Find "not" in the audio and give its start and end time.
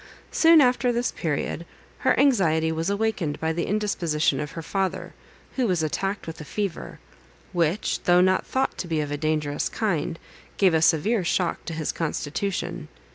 8.19-8.43